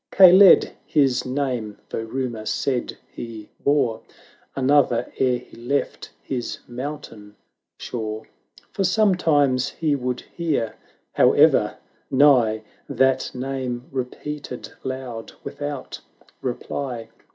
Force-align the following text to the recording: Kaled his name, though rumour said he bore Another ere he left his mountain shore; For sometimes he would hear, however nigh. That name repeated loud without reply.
Kaled 0.09 0.71
his 0.83 1.27
name, 1.27 1.77
though 1.89 2.01
rumour 2.01 2.47
said 2.47 2.97
he 3.11 3.49
bore 3.59 4.01
Another 4.55 5.13
ere 5.19 5.37
he 5.37 5.55
left 5.55 6.09
his 6.23 6.57
mountain 6.67 7.35
shore; 7.77 8.25
For 8.71 8.83
sometimes 8.83 9.69
he 9.69 9.93
would 9.95 10.21
hear, 10.21 10.75
however 11.11 11.77
nigh. 12.09 12.63
That 12.89 13.29
name 13.35 13.85
repeated 13.91 14.69
loud 14.83 15.33
without 15.43 16.01
reply. 16.41 17.09